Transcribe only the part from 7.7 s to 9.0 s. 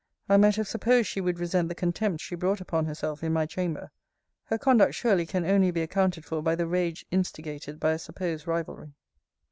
by a supposed rivalry.